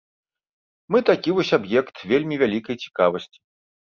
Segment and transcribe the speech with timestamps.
[0.93, 3.39] Мы такі вось аб'ект вельмі вялікай цікавасці.